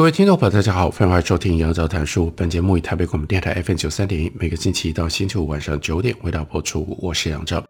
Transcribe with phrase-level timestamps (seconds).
[0.00, 2.32] 各位听众朋友，大家好，欢迎收听杨照谈书。
[2.34, 6.96] 本节目以台北广播电台 FM 九三点一，每个星期一到星期五晚上九点为大家播出。
[7.02, 7.62] 我是杨照。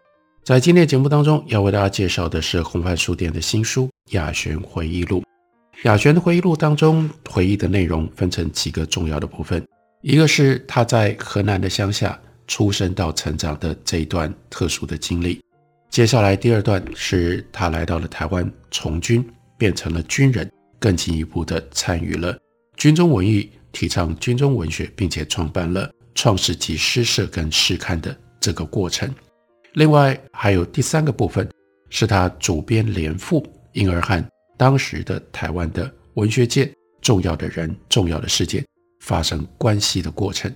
[0.45, 5.21] 在今天的节目当中，要为大家介绍的是红帆书店的新书《雅璇回忆录》。
[5.83, 9.66] 雅璇的回忆录当中，回忆的内容分成几个重要的部分，
[10.01, 12.16] 一个是他在河南的乡下
[12.47, 15.41] 出生到成长的这一段特殊的经历。
[15.91, 20.49] 接下来第二段是他来到了台湾从军，变成了军人。
[20.80, 22.36] 更进一步的参与了
[22.76, 29.14] 军中文艺，提倡军中文学，并且创办了创世纪诗社跟诗刊的这个过程。
[29.74, 31.48] 另外还有第三个部分，
[31.90, 34.24] 是他主编连副，因而和
[34.56, 38.66] 当时的台湾的文学界重要的人、重要的事件
[39.01, 40.52] 发生关系的过程。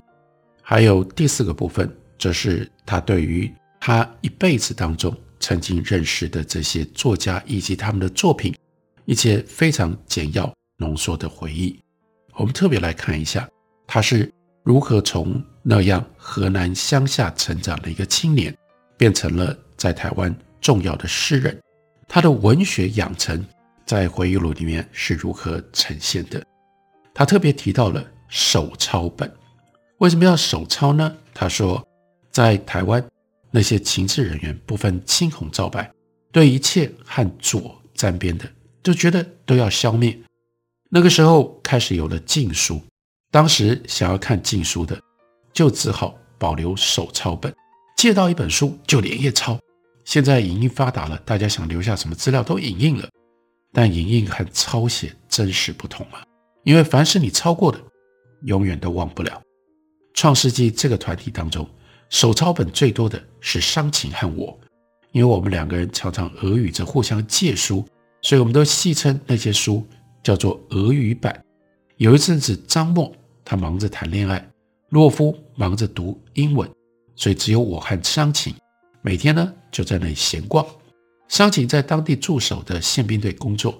[0.63, 8.55] 还有第四个部分，则是他对于他一辈子当中曾经认识的这些作家以及他们的作品。
[9.05, 11.79] 一些非常简要浓缩的回忆，
[12.35, 13.49] 我们特别来看一下，
[13.87, 18.55] 他是如何从那样河南乡下成长的一个青年，
[18.97, 21.61] 变成了在台湾重要的诗人。
[22.09, 23.45] 他的文学养成
[23.87, 26.45] 在回忆录里面是如何呈现的？
[27.13, 29.31] 他特别提到了手抄本，
[29.99, 31.15] 为什么要手抄呢？
[31.33, 31.87] 他说，
[32.31, 33.05] 在台湾
[33.51, 35.91] 那些情治人员不分青红皂白，
[36.33, 38.45] 对一切和左沾边的。
[38.85, 40.17] 就觉得都要消灭。
[40.91, 42.81] 那个时候开始有了禁书，
[43.33, 44.97] 当时想要看禁书的，
[45.53, 47.53] 就只好保留手抄本，
[47.97, 49.59] 借到一本书就连夜抄。
[50.05, 53.09] 现在影印发达了，大家想留下什么资料都影印了，
[53.73, 56.23] 但影印和抄写真实不同啊！
[56.63, 57.81] 因为凡是你抄过的，
[58.43, 59.41] 永远都忘不了。
[60.13, 61.67] 创世纪这个团体当中，
[62.11, 64.57] 手抄本最多的是商情和我，
[65.13, 67.83] 因为我们两个人常常俄语着互相借书。
[68.25, 69.87] 所以我们都戏称那些书
[70.23, 71.45] 叫做俄语版。
[71.99, 73.15] 有一阵子，张默
[73.45, 74.43] 他忙着谈恋爱，
[74.89, 76.69] 洛夫忙着读英文，
[77.15, 78.55] 所以只有我和商禽
[79.03, 80.67] 每天呢就在那里闲逛。
[81.29, 83.79] 商禽在当地驻守的宪兵队工作，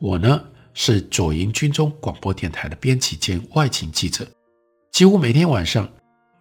[0.00, 0.44] 我呢
[0.74, 4.26] 是左营军中广播电台的编辑兼外勤记者。
[4.90, 5.88] 几乎每天晚上，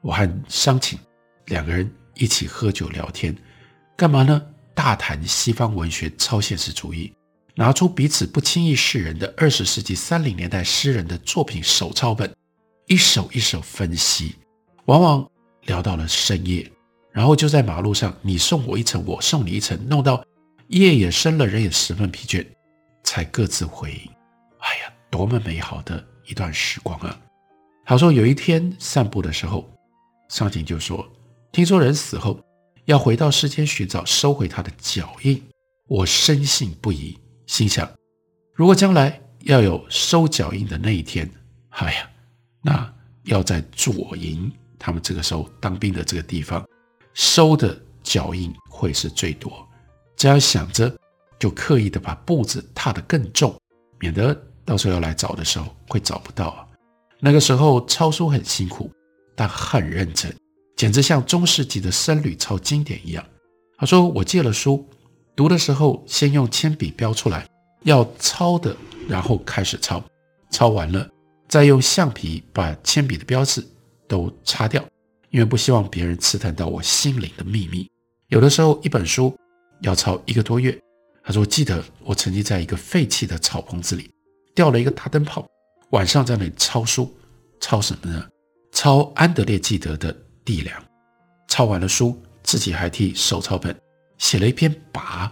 [0.02, 0.98] 我和商禽
[1.46, 3.36] 两个人一起喝酒聊天，
[3.96, 4.42] 干嘛呢？
[4.74, 7.14] 大谈西方文学超现实主义。
[7.56, 12.34] 拿出彼此不轻易示人的二十世纪三零年代诗人的作品手抄本，
[12.88, 14.36] 一首一首分析，
[14.86, 15.30] 往往
[15.66, 16.72] 聊到了深夜，
[17.12, 20.26] 然后就在马路上，你送我一程，我送你一程，弄到
[20.70, 22.44] 夜也深了，人也十分疲倦，
[23.04, 24.00] 才各自回营。
[24.58, 27.20] 哎呀，多么美好的一段时光啊！
[27.86, 29.70] 他说有一天散步的时候，
[30.30, 31.08] 商禽就说
[31.54, 32.40] ：“听说人死后
[32.86, 35.40] 要回到世间寻找收回他的脚印，
[35.88, 37.16] 我深信不疑。”
[37.46, 37.90] 心想，
[38.54, 41.30] 如果将来要有收脚印的那一天，
[41.70, 42.10] 哎呀，
[42.62, 42.94] 那
[43.24, 46.66] 要在左营，他们这个时候当兵的这个地方，
[47.14, 49.68] 收的脚印会是最多。
[50.16, 50.96] 这样想着，
[51.40, 53.54] 就刻意的把步子踏得更重，
[54.00, 54.34] 免得
[54.64, 56.68] 到时候要来找的时候会找不到啊。
[57.20, 58.92] 那个时候抄书很辛苦，
[59.36, 60.34] 但很认真，
[60.76, 63.26] 简直像中世纪的僧侣抄经典一样。
[63.78, 64.88] 他说：“我借了书。”
[65.36, 67.48] 读的时候，先用铅笔标出来
[67.84, 68.76] 要抄的，
[69.08, 70.04] 然后开始抄，
[70.52, 71.10] 抄完了
[71.48, 73.66] 再用橡皮把铅笔的标志
[74.08, 74.84] 都擦掉，
[75.32, 77.90] 因为不希望别人刺探到我心灵的秘密。
[78.28, 79.36] 有的时候一本书
[79.82, 80.80] 要抄一个多月。
[81.26, 84.12] 他说：“记得我曾经在一个废弃的草棚子里
[84.54, 85.48] 吊了一个大灯泡，
[85.92, 87.10] 晚上在那里抄书，
[87.62, 88.28] 抄什么呢？
[88.74, 90.14] 抄安德烈纪德的
[90.44, 90.78] 《地梁》。
[91.48, 93.74] 抄完了书，自己还替手抄本。”
[94.24, 95.30] 写了一篇跋，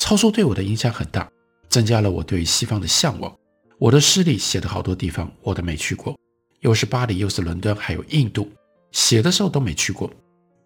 [0.00, 1.30] 抄书对我的影响很大，
[1.68, 3.32] 增加了我对西方的向往。
[3.78, 6.18] 我的诗里写的好多地方我都没去过，
[6.58, 8.50] 又是巴黎，又是伦敦，还有印度，
[8.90, 10.12] 写的时候都没去过。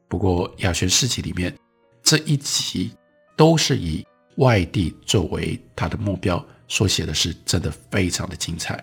[0.08, 1.54] 不过雅璇诗集里面
[2.02, 2.92] 这一集
[3.36, 4.06] 都是以
[4.38, 8.82] 外地作为他的目标所写的诗，真的非常的精彩。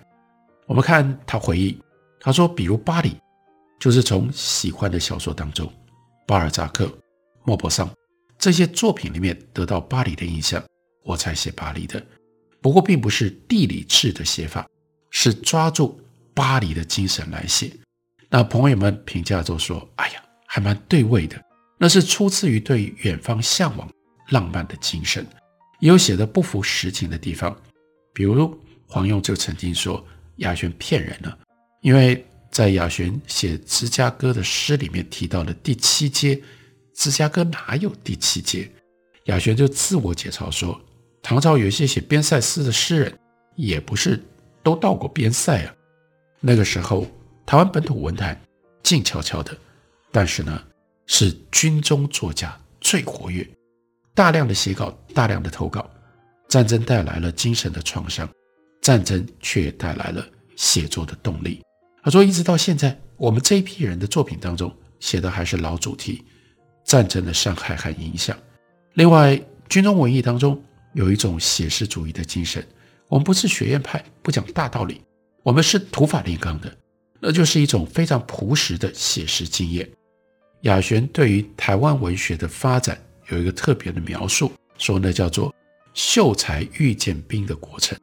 [0.68, 1.76] 我们看他回忆，
[2.20, 3.18] 他说，比如巴黎，
[3.80, 5.68] 就是从喜欢的小说当中，
[6.28, 6.88] 巴尔扎克、
[7.44, 7.90] 莫泊桑。
[8.44, 10.62] 这些作品里面得到巴黎的印象，
[11.06, 12.06] 我才写巴黎的。
[12.60, 14.68] 不过，并不是地理志的写法，
[15.12, 15.98] 是抓住
[16.34, 17.72] 巴黎的精神来写。
[18.30, 21.42] 那朋友们评价就说：“哎呀，还蛮对味的。”
[21.80, 23.90] 那是出自于对远方向往、
[24.32, 25.26] 浪漫的精神，
[25.80, 27.58] 也有写的不符实情的地方。
[28.14, 28.54] 比如
[28.86, 30.06] 黄庸就曾经说
[30.40, 31.38] 亚轩骗人了，
[31.82, 36.42] 因为在亚轩写芝加哥的诗里面提到了第七街，
[36.94, 38.72] 芝加哥哪有第七街？
[39.26, 40.80] 亚轩就自我解嘲说，
[41.22, 43.20] 唐朝有一些写边塞诗的诗人，
[43.56, 44.22] 也不是
[44.62, 45.74] 都到过边塞啊。
[46.40, 47.08] 那个时候，
[47.46, 48.40] 台湾本土文坛
[48.82, 49.58] 静悄悄的，
[50.12, 50.64] 但是呢。
[51.06, 53.46] 是军中作家最活跃，
[54.16, 55.88] 大量的写稿，大量的投稿。
[56.48, 58.28] 战争带来了精神的创伤，
[58.82, 60.26] 战争却带来了
[60.56, 61.62] 写作的动力。
[62.02, 66.24] 他说，一直到现在，我们这一批人的作品当中写的还是老主题：
[66.84, 68.38] 战争的伤害和影响。
[68.94, 69.40] 另外，
[69.70, 70.62] 军中文艺当中
[70.94, 72.66] 有一种写实主义的精神。
[73.08, 75.02] 我们不是学院派，不讲大道理，
[75.44, 76.76] 我们是土法炼钢的，
[77.20, 79.88] 那就是一种非常朴实的写实经验。
[80.62, 85.54] 亚璇对于台湾文学的发展有一个特别的描述，说那叫做
[85.94, 87.98] “秀才遇见兵的过程”。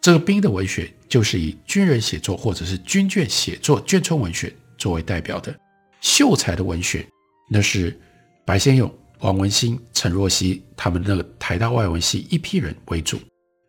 [0.00, 5.52] 这个兵的文学就是以军人写作或者是军眷写作、眷村文学作为代表的；
[6.00, 7.06] 秀才的文学，
[7.50, 7.98] 那是
[8.46, 8.88] 白先勇、
[9.18, 13.18] 王文兴、陈若曦他们那个台大外文系一批人为主。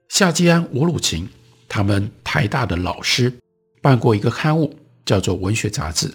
[0.09, 1.27] 夏基安、吴鲁琴
[1.68, 3.33] 他们台大的老师
[3.81, 4.71] 办过一个刊物，
[5.03, 6.07] 叫做《文学杂志》。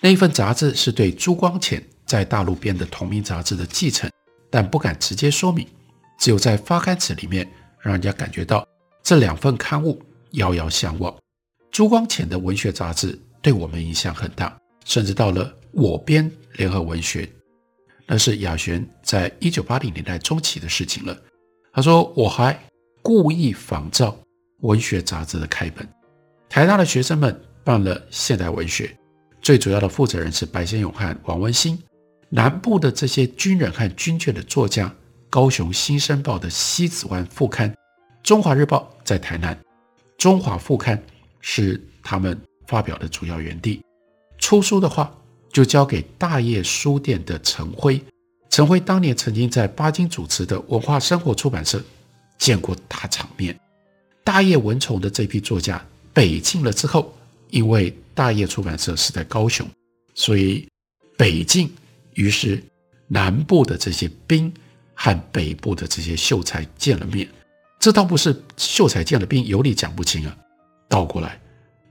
[0.00, 4.08] 那一份杂志是对朱光潜在大陆编的同名杂志的继承，
[4.48, 5.66] 但不敢直接说明，
[6.20, 7.44] 只有在发刊词里面
[7.80, 8.64] 让人家感觉到
[9.02, 10.00] 这两份刊物
[10.32, 11.12] 遥遥相望。
[11.72, 17.28] 朱光潜的文学杂志对我们影响很大，甚至到了我编联合文学，
[18.08, 21.16] 那是亚璇在一九八零年代中期的事情了。
[21.72, 22.58] 他说我还
[23.02, 24.16] 故意仿照
[24.62, 25.86] 文学杂志的开本，
[26.48, 28.96] 台大的学生们办了现代文学。
[29.42, 31.78] 最主要的负责人是白先勇和王文兴，
[32.30, 34.92] 南部的这些军人和军眷的作家，
[35.28, 37.72] 高雄新生报的西子湾副刊，
[38.22, 39.56] 中华日报在台南，
[40.16, 41.00] 中华副刊
[41.40, 43.80] 是他们发表的主要园地。
[44.38, 45.14] 出书的话，
[45.52, 48.00] 就交给大业书店的陈辉。
[48.50, 51.82] 陈辉当年曾经在巴金主持的文化生活出版社
[52.38, 53.58] 见过大场面。
[54.24, 57.14] 大业文丛的这批作家北进了之后，
[57.50, 59.66] 因为大业出版社是在高雄，
[60.14, 60.68] 所以
[61.16, 61.72] 北进，
[62.14, 62.62] 于是
[63.06, 64.52] 南部的这些兵
[64.94, 67.28] 和北部的这些秀才见了面。
[67.78, 70.36] 这倒不是秀才见了兵有理讲不清啊，
[70.88, 71.40] 倒过来，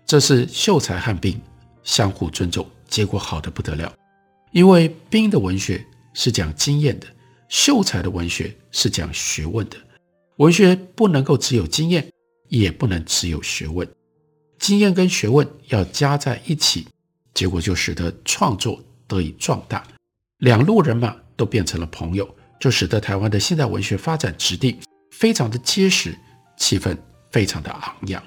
[0.05, 1.39] 这是秀才和兵
[1.83, 3.93] 相互尊重，结果好得不得了。
[4.51, 7.07] 因为兵的文学是讲经验的，
[7.49, 9.77] 秀才的文学是讲学问的。
[10.37, 12.11] 文学不能够只有经验，
[12.47, 13.87] 也不能只有学问。
[14.59, 16.87] 经验跟学问要加在一起，
[17.33, 19.85] 结果就使得创作得以壮大，
[20.39, 22.27] 两路人马都变成了朋友，
[22.59, 24.79] 就使得台湾的现代文学发展质地
[25.11, 26.17] 非常的结实，
[26.57, 26.97] 气氛
[27.31, 28.23] 非常的昂扬。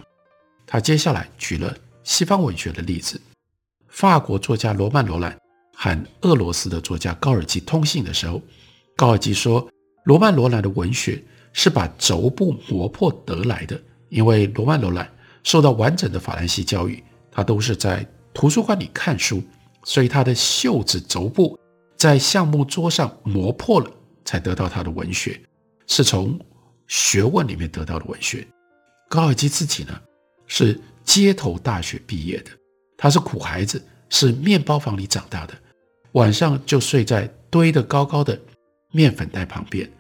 [0.67, 3.21] 他接下来举了西方文学的例子，
[3.91, 5.37] 法国作家罗曼·罗兰
[5.75, 8.41] 和俄罗斯的作家高尔基通信的时候，
[8.97, 9.69] 高尔基说，
[10.05, 15.11] 罗曼·罗兰的文学是把轴部磨破得来的，因为罗曼·罗兰。
[15.43, 19.43] 受到完整的法兰西教育，他都是在图书馆里看书，
[19.85, 21.59] 所以他的袖子轴部
[21.97, 23.91] 在橡木桌上磨破了，
[24.23, 25.41] 才得到他的文学，
[25.87, 26.39] 是从
[26.89, 28.47] 学问里面得到的文学。
[29.09, 29.99] 高尔基自己呢，
[30.47, 32.51] 是街头大学毕业的，
[33.03, 35.55] 他是苦孩子，是面包房里长大的，
[36.13, 38.39] 晚上就睡在堆得高高的
[38.93, 39.91] 面粉袋旁边，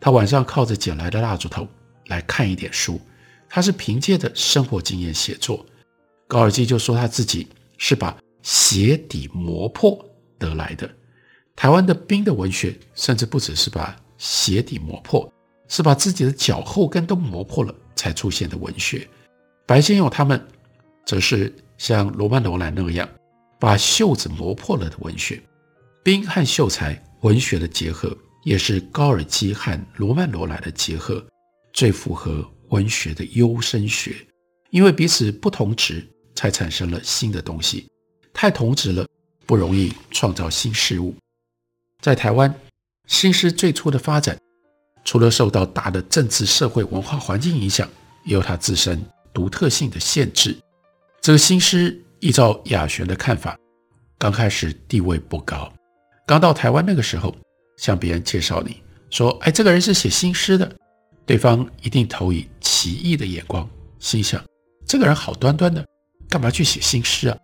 [0.00, 1.68] 他晚上靠着捡来的蜡烛头
[2.06, 2.98] 来看一点书。
[3.46, 5.66] 他是凭借着生活经验写作，
[6.26, 7.46] 高尔基就说他自己
[7.76, 10.02] 是把鞋底磨破
[10.38, 10.90] 得来的。
[11.54, 15.30] 台湾的兵的文学甚至不只是把鞋底磨破，
[15.68, 19.06] 是把自己的脚后跟都磨破了才出现的文学。
[19.66, 20.42] 白先勇他们
[21.04, 23.08] 则是像罗曼·罗兰那样
[23.58, 25.42] 把袖子磨破了的文学。
[26.02, 31.24] 兵和秀才文学的结合，也是高尔基和罗曼·罗兰的结合，
[31.72, 32.46] 最符合。
[32.70, 34.26] 文学的优生学，
[34.70, 36.04] 因为彼此不同质，
[36.34, 37.86] 才产生了新的东西。
[38.34, 39.06] 太同质了，
[39.46, 41.14] 不容易创造新事物。
[42.02, 42.52] 在台湾，
[43.06, 44.36] 新诗最初的发展，
[45.04, 47.88] 除了受到大的政治、社会、文化环境影响，
[48.24, 49.00] 也有它自身
[49.32, 50.58] 独特性的限制。
[51.26, 53.58] 这个新诗，依照雅璇的看法，
[54.16, 55.68] 刚开始地位不高。
[56.24, 57.34] 刚到台湾那个时候，
[57.78, 58.80] 向别人介绍你
[59.10, 60.72] 说：“哎，这个人是写新诗的。”
[61.26, 63.68] 对方一定投以奇异的眼光，
[63.98, 64.40] 心想：
[64.86, 65.84] 这个人好端端的，
[66.28, 67.36] 干嘛去写新诗啊？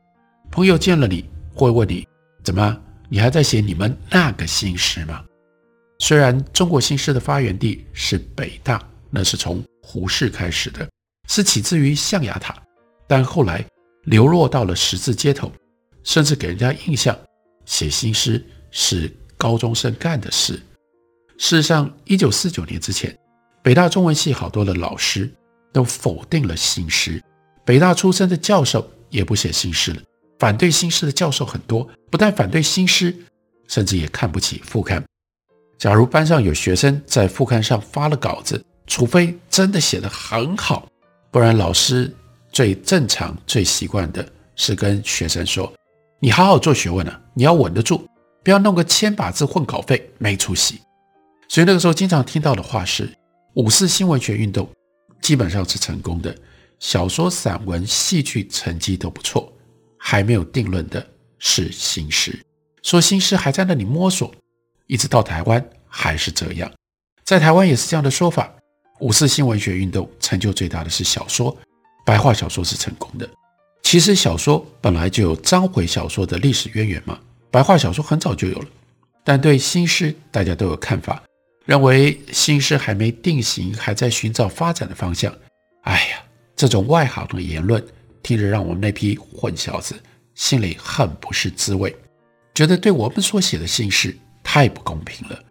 [0.48, 2.06] 朋友见了你会问你：
[2.44, 5.24] 怎么，你还在写你们那个新诗吗？
[5.98, 10.88] 虽然中国新诗的发源地是北大，那是从胡适开始的，
[11.26, 12.56] 是起自于象牙塔，
[13.08, 13.64] 但后来
[14.04, 15.50] 流落到了十字街头，
[16.02, 17.16] 甚至给人家印象，
[17.64, 20.54] 写新诗是高中生干的事。
[21.38, 23.16] 事实上，一九四九年之前，
[23.62, 25.30] 北大中文系好多的老师
[25.72, 27.22] 都否定了新诗，
[27.64, 30.02] 北大出身的教授也不写新诗了。
[30.38, 33.16] 反对新诗的教授很多，不但反对新诗，
[33.68, 35.02] 甚至也看不起副刊。
[35.78, 40.88] 假如班上有学生在副刊上发了稿子，除非真的写得很好，
[41.30, 42.12] 不然老师
[42.52, 45.72] 最正常、最习惯的是跟学生说
[46.20, 48.06] ：“你好好做学问啊，你要稳得住，
[48.44, 50.80] 不要弄个千把字混稿费，没出息。”
[51.48, 53.10] 所以那个时候经常听到的话是
[53.56, 54.68] ：“五四新文学运动
[55.20, 56.34] 基本上是成功的，
[56.78, 59.52] 小说、散文、戏剧成绩都不错，
[59.98, 61.04] 还没有定论的
[61.38, 62.38] 是新诗，
[62.82, 64.32] 说新诗还在那里摸索。”
[64.88, 66.70] 一直到台湾还是这样，
[67.24, 68.52] 在台湾也是这样的说法。
[69.00, 71.56] 五四新文学运动成就最大的是小说，
[72.12, 73.26] 白话小说是成功的。
[73.82, 77.18] 其实小说本来就有章回小说的历史渊源嘛，
[77.50, 78.66] 白话小说很早就有了。
[79.24, 81.22] 但对新诗大家都有看法，
[81.64, 85.34] 认为新诗还没定型，还在寻找发展的方向。
[85.84, 86.22] 哎呀，
[86.54, 87.82] 这种外行的言论
[88.22, 89.98] 听着让我们那批混小子
[90.34, 91.96] 心里很不是滋味，
[92.54, 94.14] 觉得对我们所写的新诗。
[94.44, 95.42] 太不公平了！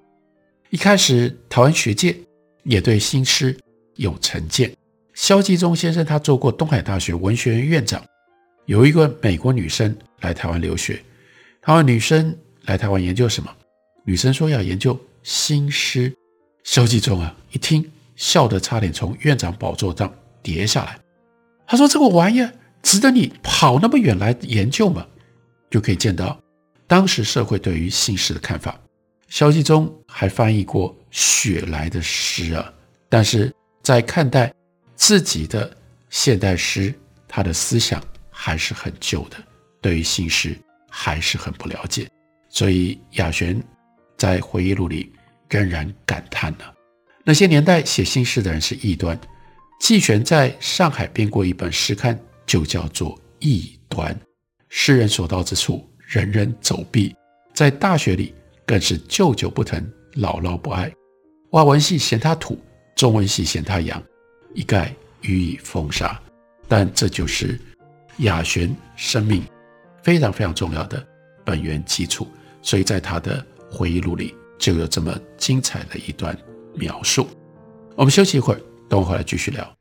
[0.70, 2.15] 一开始，台湾学界
[2.65, 3.58] 也对新诗
[3.96, 4.72] 有成见。
[5.22, 8.04] 萧继中先生他做过东海大学文学院院长，
[8.66, 11.00] 有一个美国女生来台湾留学，
[11.62, 13.56] 他问女生来台湾研究什么？
[14.04, 16.12] 女生说要研究新诗。
[16.63, 20.12] 萧继中啊，一听笑得差点从院长宝座上
[20.42, 20.98] 跌下来。
[21.68, 22.51] 他说：“这个玩意儿
[22.82, 25.06] 值得你跑那么远来研究吗？”
[25.70, 26.36] 就可以见到。
[26.88, 28.75] 当时社会对于新诗的看法，
[29.28, 32.74] 萧继中还翻译过雪莱的诗啊，
[33.08, 34.51] 但是在看待
[35.01, 35.75] 自己的
[36.12, 36.93] 现代诗，
[37.27, 39.38] 他的思想还是很旧的，
[39.81, 40.55] 对于新诗
[40.88, 42.08] 还是很不了解，
[42.50, 43.60] 所以亚璇
[44.15, 45.12] 在回忆录里
[45.50, 46.65] 仍然感叹呢、
[47.24, 49.20] 那些年代写新诗的人是异端。
[49.79, 54.13] 季玄在上海编过一本诗刊，就叫做《异端》，
[54.70, 55.89] 诗人所到之处。
[56.05, 57.15] 人人走避，
[57.55, 58.36] 在大学里
[58.67, 59.81] 更是舅舅不疼，
[60.13, 60.91] 姥姥不爱。
[61.51, 62.60] 外文系嫌他土，
[62.96, 64.03] 中文系嫌他洋，
[64.53, 66.20] 一概予以封杀。
[66.67, 67.60] 但这就是
[68.20, 69.43] 亚璇生命
[70.03, 71.05] 非常非常重要的
[71.43, 72.27] 本源基础，
[72.62, 76.38] 所以在他的回忆录里就有这么精彩的一段
[76.74, 77.27] 描述。
[77.96, 79.81] 我们休息一会儿，等我回来继续聊。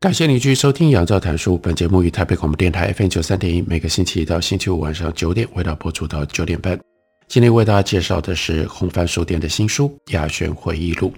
[0.00, 1.54] 感谢你继续收听《杨照谈书》。
[1.58, 6.78] 本节目于台北广播电台 FM 九三点一，每个星期一到星期五晚上九点，为大家播出到九点半。
[7.26, 11.08] 今天为大家介绍的是红帆书店的新书《亚璇回忆录》。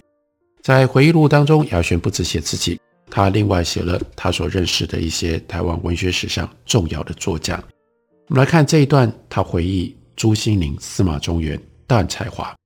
[0.63, 7.63] 在回忆录当中，亚璇不只写自己，他另外写了他所认识的一些台湾文学史上重要的作家。
[8.29, 12.57] 我们来看这一段，他回忆朱心凌、司马中原、段彩华。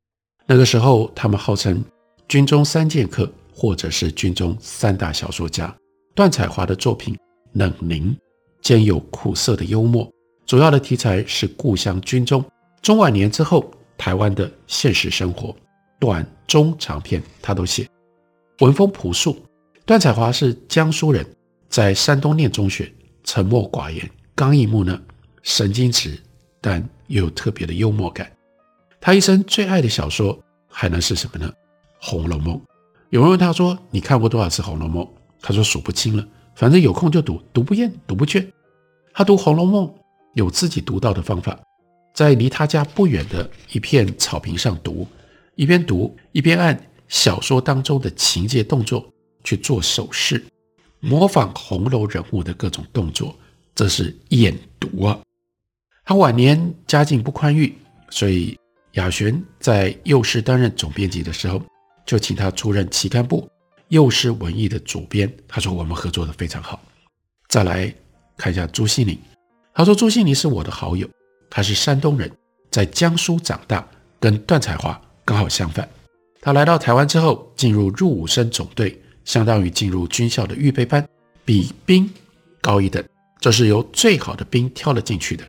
[0.47, 1.85] 那个时候，他们号称
[2.29, 5.75] 军中三剑客，或者是军中三大小说家。
[6.15, 7.17] 段彩华的作品
[7.55, 8.17] 冷凝，
[8.63, 10.09] 兼有苦涩的幽默，
[10.47, 12.45] 主要的题材是故乡军中
[12.81, 13.69] 中晚年之后
[13.99, 15.55] 台湾的现实生活，
[15.99, 17.89] 短中长篇他都写，
[18.61, 19.37] 文风朴素。
[19.85, 21.27] 段彩华是江苏人，
[21.69, 22.91] 在山东念中学，
[23.25, 24.99] 沉默寡言，刚毅木讷，
[25.43, 26.17] 神经质，
[26.61, 28.31] 但又有特别的幽默感。
[29.01, 31.53] 他一生最爱的小说还能是什么呢？
[32.01, 32.57] 《红楼梦》。
[33.11, 35.05] 有人问他说：“你看过多少次《红楼梦》？”
[35.47, 38.43] 他说：“数不清了，反正有空就读，读不厌，读不倦。”
[39.13, 39.87] 他读《红楼梦》
[40.33, 41.61] 有自己独到的方法，
[42.15, 45.07] 在离他家不远的一片草坪上读，
[45.55, 49.07] 一边读一边按小说当中的情节动作
[49.45, 50.43] 去做手势。
[50.99, 53.37] 模仿红楼人物的各种动作，
[53.75, 55.21] 这是演读啊。
[56.07, 57.77] 他晚年家境不宽裕，
[58.09, 58.59] 所以
[58.93, 61.61] 亚玄在幼师担任总编辑的时候，
[62.07, 63.43] 就请他出任期刊部
[63.95, 65.33] 《幼狮文艺》的主编。
[65.47, 66.83] 他说我们合作的非常好。
[67.49, 67.95] 再来
[68.37, 69.17] 看一下朱西甯，
[69.73, 71.09] 他说朱西甯是我的好友，
[71.49, 72.29] 他是山东人，
[72.71, 73.87] 在江苏长大，
[74.19, 75.89] 跟段彩华刚好相反。
[76.41, 79.01] 他来到台湾之后，进入入伍生总队。
[79.25, 81.03] 相当于进入军校的预备班，
[81.47, 82.07] 比兵
[82.61, 83.03] 高一等，
[83.41, 85.49] 这是由最好的兵挑了进去的。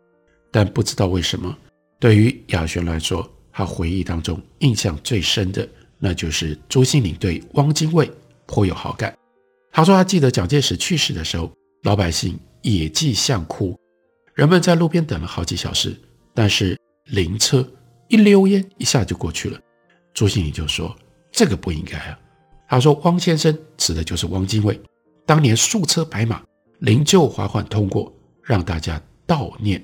[0.49, 1.53] 但不知道为什么，
[1.99, 5.67] 对于亚轩来说，他回忆当中印象最深的，
[5.99, 8.09] 那就是朱西甯对汪精卫
[8.45, 9.15] 颇有好感。
[9.71, 11.51] 他说他记得蒋介石去世的时候，
[11.83, 13.77] 老百姓野际巷哭，
[14.33, 15.95] 人们在路边等了好几小时，
[16.33, 17.67] 但是灵车
[18.07, 19.59] 一溜烟一下就过去了。
[20.13, 20.95] 朱西甯就说
[21.31, 22.19] ：“这个不应该啊。”
[22.69, 24.79] 他说：“汪先生指的就是汪精卫，
[25.25, 26.41] 当年数车白马，
[26.79, 28.11] 灵柩缓缓通过，
[28.41, 29.83] 让大家悼念。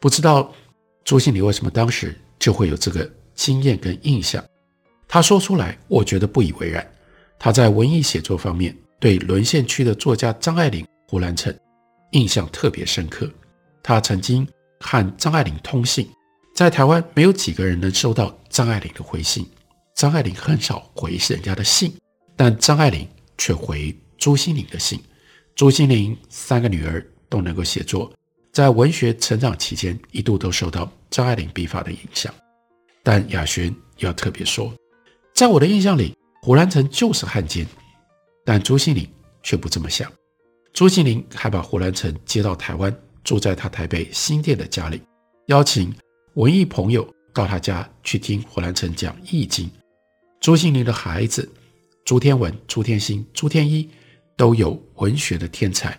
[0.00, 0.52] 不知道
[1.04, 4.42] 朱西甯为什么当时就会有这个经验跟印象？
[5.08, 6.88] 他说出来，我觉得不以为然。
[7.44, 11.52] 他在文艺写作方面，对沦陷区的作家张爱玲、胡兰成
[12.12, 13.28] 印象特别深刻。
[13.82, 14.46] 他曾经
[14.78, 16.08] 和张爱玲通信，
[16.54, 19.44] 在台湾没有几个人能收到张爱玲的回信，
[19.96, 21.92] 张爱玲很少回人家的信。”
[22.38, 25.00] 但张爱玲却回朱心凌的信。
[25.56, 28.12] 朱心凌三个女儿都能够写作，
[28.52, 32.32] 在文学成长期间一度都受到张爱玲笔法的影响。
[33.02, 34.72] 但亚玄要特别说，
[35.34, 37.64] 在我的印象里，胡兰成就是汉奸，
[38.44, 39.06] 但朱西甯
[39.44, 40.10] 却不这么想。
[40.72, 45.00] 朱西甯还把胡兰成接到台湾，住在他台北新店的家里，
[45.46, 45.94] 邀请
[46.34, 49.66] 文艺朋友到他家去听胡兰成讲《易经》。
[50.40, 51.48] 朱西甯的孩子。
[52.04, 53.88] 朱天文、朱天心、朱天一
[54.36, 55.96] 都有文学的天才，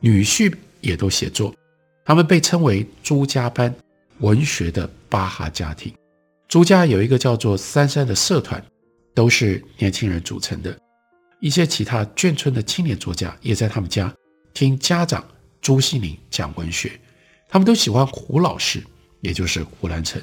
[0.00, 1.54] 女婿也都写作，
[2.04, 3.72] 他们被称为朱家班
[4.18, 5.94] 文学的巴哈家庭。
[6.48, 8.60] 朱家有一个叫做三三的社团，
[9.14, 10.76] 都是年轻人组成的。
[11.40, 14.14] 一些其他眷村的青年作家也在他们家
[14.52, 15.24] 听家长
[15.60, 17.00] 朱西宁讲文学，
[17.48, 18.82] 他们都喜欢胡老师，
[19.20, 20.20] 也就是胡兰成。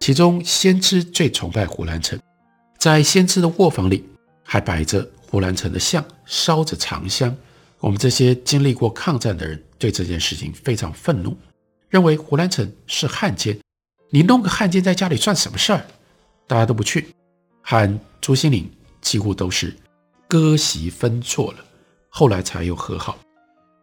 [0.00, 2.18] 其中先知最崇拜胡兰成，
[2.78, 4.04] 在先知的卧房里。
[4.50, 7.36] 还摆着胡兰成的像，烧着长香。
[7.80, 11.36] 我们这些经历过抗战的人，对这件事情非常愤怒，
[11.90, 13.58] 认为胡兰成是汉奸。
[14.08, 15.84] 你弄个汉奸在家里算什么事儿？
[16.46, 17.08] 大家都不去。
[17.70, 18.64] 和朱西甯
[19.02, 19.76] 几乎都是
[20.26, 21.58] 割席分错了，
[22.08, 23.18] 后来才又和好。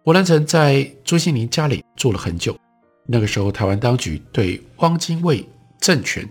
[0.03, 2.57] 胡兰成在朱西甯家里住了很久。
[3.05, 5.47] 那个时候，台湾当局对汪精卫
[5.79, 6.27] 政权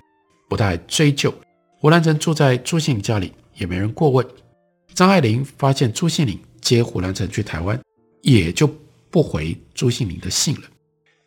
[0.48, 1.32] 不太追究，
[1.78, 3.32] 胡兰成住在朱西甯家里。
[3.54, 4.26] 也没人过问。
[4.92, 7.80] 张爱玲发现朱西甯接胡兰成去台湾，
[8.22, 8.68] 也就
[9.12, 10.62] 不回朱西甯的信了。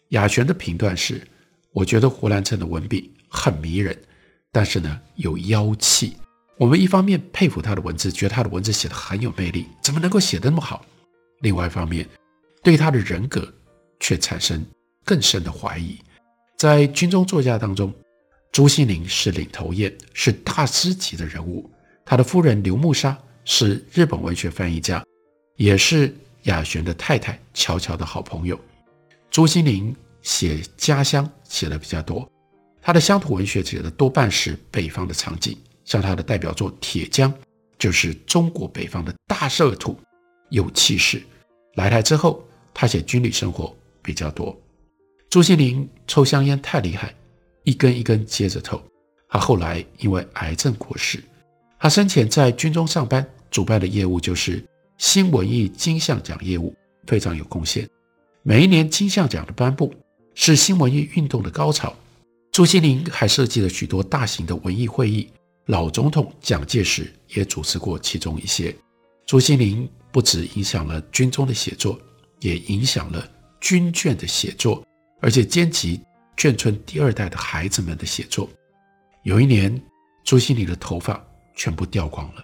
[0.09, 1.25] 亚璇的评断是：
[1.71, 3.97] 我觉得胡兰成的文笔很迷人，
[4.57, 6.17] 但是呢有妖气。
[6.57, 10.83] 我们一方面佩服他的文字，觉得他的文字写得很有魅力，怎么能够写得那么好？
[11.41, 12.09] 另外一方面，
[12.63, 13.53] 对他的人格
[13.99, 14.65] 却产生
[15.05, 15.99] 更深的怀疑。
[16.57, 17.93] 在军中作家当中，
[18.51, 21.69] 朱西甯是领头雁，是大师级的人物。
[22.03, 23.15] 他的夫人刘慕沙
[23.45, 25.05] 是日本文学翻译家，
[25.57, 26.11] 也是
[26.45, 28.59] 亚璇的太太乔乔的好朋友。
[29.29, 29.93] 朱西甯
[30.23, 32.27] 写家乡写的比较多，
[32.87, 37.27] 他的乡土文学写的多半是北方的场景，像他的代表作《铁浆》，
[37.77, 39.99] 就是中国北方的大热土，
[40.51, 41.21] 有气势。
[41.73, 42.41] 来台之后，
[42.73, 44.57] 他写军旅生活比较多。
[45.29, 47.13] 朱西甯抽香烟太厉害，
[47.65, 48.81] 一根一根接着抽。
[49.27, 51.21] 他后来因为癌症过世。
[51.77, 54.63] 他生前在军中上班，主办的业务就是
[54.97, 56.73] 新文艺金像奖业务，
[57.05, 57.85] 非常有贡献。
[58.43, 59.93] 每一年金像奖的颁布
[60.35, 61.93] 是新文艺运动的高潮。
[62.57, 65.31] 朱西甯还设计了许多大型的文艺会议，
[65.67, 68.75] 老总统蒋介石也主持过其中一些。
[69.27, 71.99] 朱西甯不止影响了军中的写作，
[72.39, 73.23] 也影响了
[73.61, 74.83] 军眷的写作，
[75.21, 76.01] 而且兼及
[76.35, 78.49] 眷村第二代的孩子们的写作。
[79.21, 79.79] 有一年，
[80.25, 81.23] 朱西甯的头发。
[81.55, 82.43] 全部掉光了，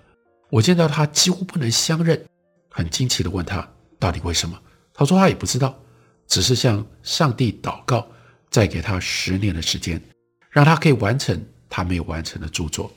[0.52, 2.23] 我见到他几乎不能相认，
[2.69, 4.62] 很惊奇地问他到底为什么？
[4.93, 5.76] 他说他也不知道，
[6.28, 8.08] 只是向上帝祷告，
[8.54, 10.00] 再给他十年的时间，
[10.52, 12.89] 让他可以完成他没有完成的著作。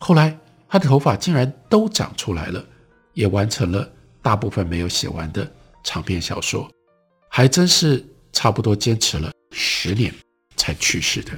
[0.00, 2.62] 后来他的头发竟然都长出来了，
[3.14, 3.90] 也完成了
[4.20, 5.50] 大部分没有写完的
[5.82, 6.70] 长篇小说，
[7.30, 10.12] 还真是差不多坚持了十年
[10.56, 11.32] 才去世的。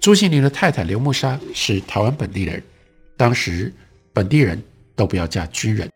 [0.00, 2.60] 朱西甯的太太刘木沙是台湾本地人，
[3.16, 3.72] 当时
[4.12, 4.60] 本地人
[4.96, 5.88] 都不要嫁军人，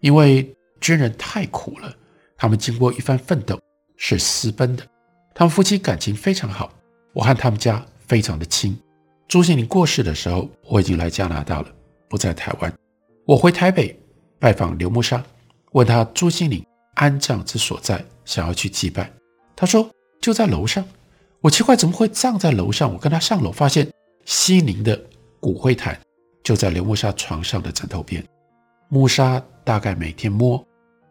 [0.00, 1.94] 因为军人太苦了。
[2.36, 3.60] 他们经过一番奋斗，
[3.96, 4.84] 是私奔的。
[5.40, 6.70] 他们夫妻感情非常好，
[7.14, 8.78] 我和他们家非常的亲。
[9.26, 11.68] 朱西甯过世的时候，我已经来加拿大了，
[12.10, 12.70] 不在台湾。
[13.24, 13.98] 我回台北
[14.38, 15.24] 拜访刘慕沙，
[15.72, 19.10] 问他朱西甯安葬之所在，想要去祭拜。
[19.56, 19.88] 他说
[20.20, 20.86] 就在楼上。
[21.40, 22.92] 我奇怪怎么会葬在楼上？
[22.92, 23.90] 我跟他上楼，发现
[24.26, 25.02] 西宁的
[25.40, 25.98] 骨灰坛
[26.44, 28.22] 就在刘慕沙床上的枕头边。
[28.90, 30.62] 慕沙大概每天摸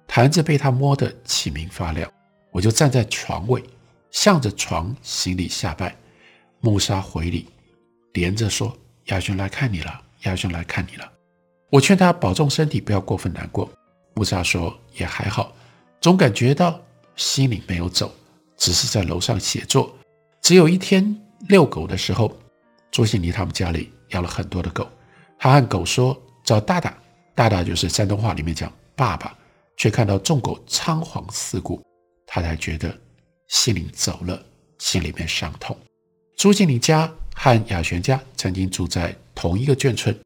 [0.07, 2.07] 坛子，被他摸得起明发亮。
[2.51, 3.63] 我就站在床位，
[4.11, 5.95] 向着床行礼下拜。
[6.61, 7.47] 慕沙回礼，
[8.13, 8.75] 连着说
[9.07, 11.09] ：“亚轩来看你了，亚轩来看你了。”
[11.71, 13.71] 我劝他保重身体，不要过分难过。
[14.15, 15.53] 慕沙说：“也还好，
[16.01, 16.81] 总感觉到
[17.15, 18.13] 心里没有走，
[18.57, 19.95] 只是在楼上写作。”
[20.41, 21.15] 只有一天
[21.47, 22.35] 遛狗的时候，
[22.91, 24.85] 朱西甯他们家里养了很多的狗。
[25.37, 26.97] 他和狗说找大大，
[27.35, 29.33] 大大就是山东话里面讲爸爸，
[29.77, 31.81] 却看到众狗仓皇四顾，
[32.25, 32.93] 他才觉得
[33.49, 34.41] 西甯走了，
[34.77, 35.77] 心里面伤痛。
[36.37, 40.17] 朱西甯家和亚璇家曾经住在同一个眷村，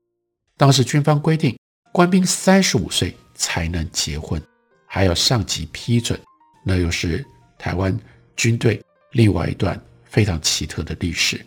[0.56, 1.58] 当时军方规定
[1.92, 4.42] 官兵三十五岁才能结婚，
[4.86, 6.20] 还要上级批准，
[6.64, 7.26] 那又是
[7.58, 8.00] 台湾
[8.36, 8.80] 军队
[9.12, 9.78] 另外一段。
[10.06, 11.44] 非常奇特的历史。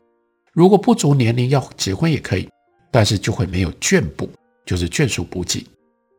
[0.52, 2.48] 如果不足年龄要结婚也可以，
[2.90, 4.28] 但是就会没有眷补，
[4.64, 5.64] 就是眷属补给，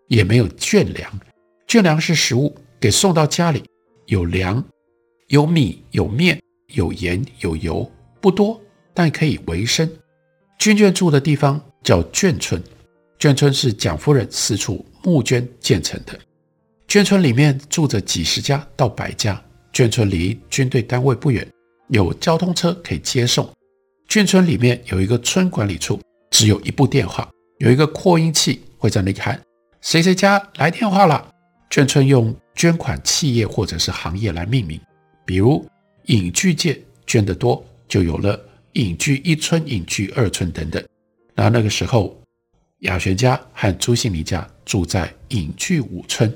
[0.08, 1.20] 也没有眷粮。
[1.68, 3.66] 眷粮是食物，给送到家里，
[4.06, 4.64] 有粮，
[5.28, 6.40] 有米，有面，
[6.74, 8.60] 有盐，有油，不多，
[8.94, 9.90] 但可以维生。
[10.58, 12.64] 军眷住的地方叫眷村，
[13.20, 16.18] 眷村是蒋夫人四处募捐建成的。
[16.88, 19.42] 眷村里面住着几十家到百家，
[19.74, 21.46] 眷村离军队单位不远。
[21.90, 23.50] 有交通车可以接送。
[24.08, 26.00] 眷村里面有一个村管理处，
[26.32, 29.38] 只有一部电话，有一个扩音器会在那里喊
[29.82, 31.30] ：“谁谁家来电话了。”
[31.70, 34.80] 眷村用捐款企业或者是行业来命名，
[35.28, 35.64] 比如
[36.06, 40.84] 影剧界捐得多，就有了影剧一村、影剧二村等等。
[41.36, 42.20] 那那个时候，
[42.80, 46.36] 雅璇家和朱西甯家住在影剧五村，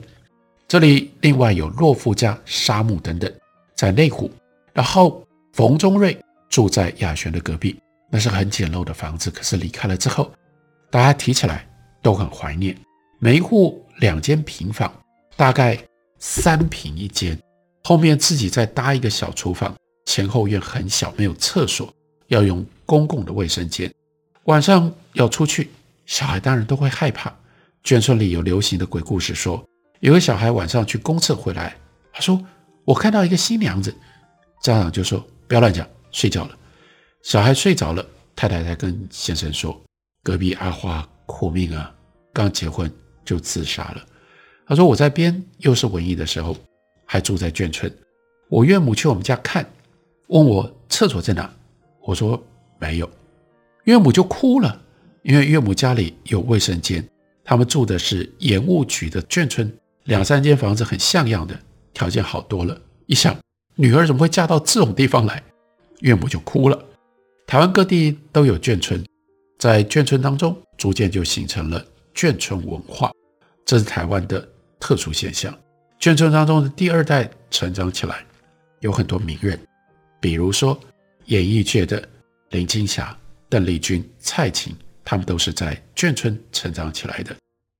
[0.67, 3.33] 这里另外有洛夫家、沙木等等，
[3.73, 4.29] 在内湖，
[4.73, 5.25] 然后。
[5.53, 6.17] 冯中瑞
[6.49, 7.77] 住在雅璇的隔壁，
[8.09, 9.29] 那是很简陋的房子。
[9.29, 10.31] 可是离开了之后，
[10.89, 11.67] 大家提起来
[12.01, 12.73] 都很怀念。
[13.19, 14.89] 每一户两间平房，
[15.35, 15.77] 大概
[16.19, 17.37] 三平一间，
[17.83, 21.93] 后面自己再搭一个小厨房，前后院很小，没有厕所，
[22.27, 23.91] 要用公共的卫生间。
[24.45, 25.69] 晚上要出去，
[26.05, 27.33] 小孩当然都会害怕。
[27.83, 29.63] 眷村里有流行的鬼故事说，
[29.99, 31.75] 有个小孩晚上去公厕回来，
[32.13, 32.39] 他说
[32.85, 33.93] ：“我看到一个新娘子。”
[34.61, 35.25] 家长就说。
[35.47, 36.57] 不要乱讲，睡觉了。
[37.23, 38.05] 小孩睡着了，
[38.37, 39.77] 太太才跟先生说
[40.23, 41.93] ：“隔壁阿花苦命啊，
[42.31, 42.89] 刚结婚
[43.25, 44.01] 就自杀了。”
[44.65, 46.55] 他说：“我在编又是文艺的时候，
[47.11, 47.93] 还住在眷村。
[48.47, 49.69] 我岳母去我们家看，
[50.27, 51.53] 问我厕所在哪，
[52.03, 52.41] 我说
[52.79, 53.09] 没有。
[53.83, 54.81] 岳母就哭了，
[55.21, 57.05] 因为岳母家里有卫生间。
[57.43, 59.69] 他们住的是盐务局的眷村，
[60.05, 61.59] 两三间房子很像样的，
[61.93, 62.79] 条件好多了。
[63.07, 63.35] 一想。”
[63.75, 65.43] 女儿怎么会嫁到这种地方来？
[65.99, 66.81] 岳母就哭了。
[67.45, 69.03] 台湾各地都有眷村，
[69.59, 73.11] 在眷村当中，逐渐就形成了眷村文化，
[73.65, 74.47] 这是台湾的
[74.79, 75.53] 特殊现象。
[76.01, 78.25] 眷村当中的第二代成长起来，
[78.79, 79.59] 有很多名人，
[80.19, 80.77] 比如说
[81.25, 82.03] 演艺界的
[82.49, 83.15] 林青霞、
[83.47, 87.35] 邓丽君、蔡琴，他们都是在眷村成长起来的。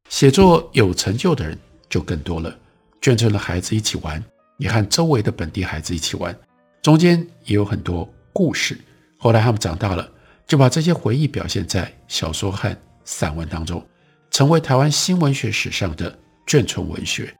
[0.08, 1.58] 写作有成就的人
[1.90, 2.56] 就更多了，
[3.02, 4.24] 眷村的孩子一起玩。
[4.58, 6.38] 也和周围的本地孩子一起玩，
[6.84, 8.78] 中间也有很多故事。
[9.18, 10.08] 后来他们长大了，
[10.46, 13.84] 就把这些回忆表现在小说和散文当中，
[14.30, 17.36] 成为台湾新文学史上的眷村文学。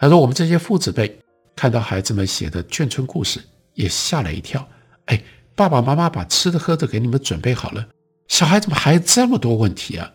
[0.00, 1.16] 他说：“我们这些父子辈
[1.54, 3.40] 看到孩子们写的眷村故事，
[3.74, 4.66] 也吓了一跳。
[5.04, 5.22] 哎，
[5.54, 7.86] 爸爸妈妈把吃的喝的给你们准备好了，
[8.26, 10.10] 小孩怎么还这么多问题啊？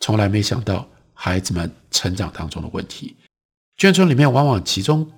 [0.00, 3.16] 从来没想到孩子们成长当中的问题。
[3.78, 5.08] 眷村里面往往集中。”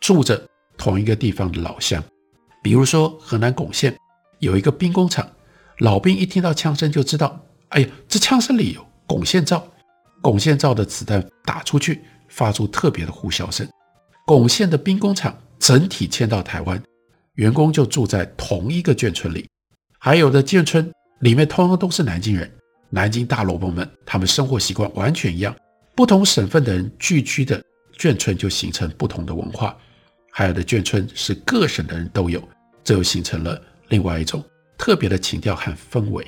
[0.00, 0.40] 住着
[0.76, 2.00] 同一个地方的老乡，
[2.62, 3.96] 比如说河南巩县
[4.38, 5.28] 有一个兵工厂，
[5.78, 9.66] 老兵一听到枪声就知道，哎呀，这枪声里有巩县造，
[10.22, 13.68] 巩县造的子弹打出去发出特别的呼啸声。
[14.26, 16.80] 巩县的兵工厂整体迁到台湾，
[17.34, 19.48] 员工就住在同一个眷村里，
[19.98, 22.50] 还有的眷村里面通通都是南京人，
[22.90, 25.54] 南京大萝卜们，他们生活习惯完全一样。
[25.94, 27.60] 不同省份的人聚居的
[27.96, 29.76] 眷村就形成不同的文化，
[30.30, 32.46] 还有的眷村是各省的人都有，
[32.84, 34.44] 这又形成了另外一种
[34.76, 36.24] 特别的情调和氛围。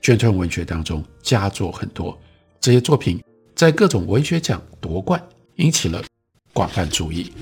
[0.00, 2.16] 眷村文学当中佳作很多，
[2.60, 3.20] 这些作品
[3.56, 5.20] 在各种文学奖夺冠，
[5.58, 6.02] 引起了
[6.52, 7.32] 广泛注意。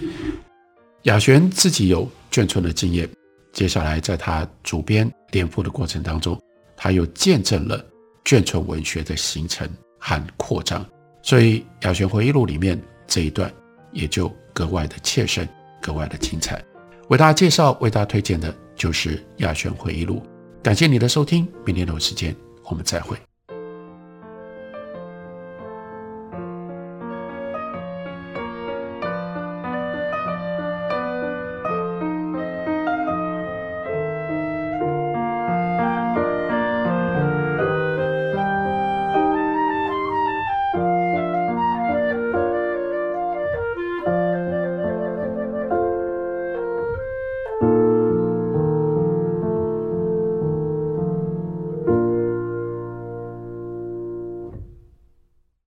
[1.04, 3.08] 雅璇自己有眷村的经验，
[3.52, 6.38] 接下来在他主编颠覆的过程当中，
[6.76, 7.82] 他又见证了
[8.24, 10.84] 眷村文学的形成和扩张，
[11.22, 13.52] 所以雅璇回忆录里面这一段
[13.92, 15.48] 也就格外的切身，
[15.80, 16.62] 格外的精彩。
[17.08, 20.20] 为大家介绍、为大家推荐的就是雅璇回忆录。
[20.60, 23.16] 感谢你的收听，明天同一时间我们再会。